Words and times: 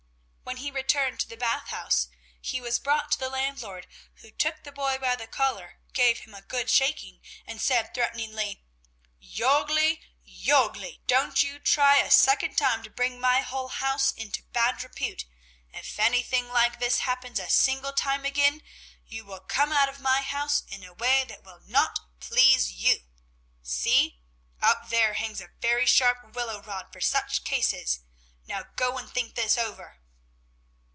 When 0.51 0.57
he 0.57 0.69
returned 0.69 1.21
to 1.21 1.29
the 1.29 1.37
Bath 1.37 1.69
House, 1.69 2.09
he 2.41 2.59
was 2.59 2.77
brought 2.77 3.13
to 3.13 3.17
the 3.17 3.29
landlord 3.29 3.87
who 4.15 4.29
took 4.31 4.61
the 4.65 4.73
boy 4.73 4.97
by 4.97 5.15
the 5.15 5.25
collar, 5.25 5.79
gave 5.93 6.19
him 6.19 6.33
a 6.33 6.41
good 6.41 6.69
shaking, 6.69 7.21
and 7.47 7.61
said 7.61 7.93
threateningly: 7.93 8.61
"Jörgli! 9.23 10.01
Jörgli! 10.27 10.99
Don't 11.07 11.41
you 11.41 11.57
try 11.57 11.99
a 11.99 12.11
second 12.11 12.57
time 12.57 12.83
to 12.83 12.89
bring 12.89 13.17
my 13.17 13.39
whole 13.39 13.69
house 13.69 14.11
into 14.11 14.43
bad 14.43 14.83
repute! 14.83 15.23
If 15.71 15.97
anything 15.97 16.49
like 16.49 16.79
this 16.81 16.97
happens 16.99 17.39
a 17.39 17.49
single 17.49 17.93
time 17.93 18.25
again, 18.25 18.61
you 19.07 19.23
will 19.23 19.39
come 19.39 19.71
out 19.71 19.87
of 19.87 20.01
my 20.01 20.21
house 20.21 20.63
in 20.67 20.83
a 20.83 20.91
way 20.91 21.23
that 21.23 21.45
will 21.45 21.61
not 21.65 21.97
please 22.19 22.73
you! 22.73 23.05
See, 23.63 24.19
up 24.61 24.89
there 24.89 25.13
hangs 25.13 25.39
a 25.39 25.51
very 25.61 25.85
sharp 25.85 26.35
willow 26.35 26.61
rod 26.61 26.91
for 26.91 26.99
such 26.99 27.45
cases. 27.45 28.01
Now 28.45 28.63
go 28.75 28.97
and 28.97 29.09
think 29.09 29.35
this 29.35 29.57
over." 29.57 29.99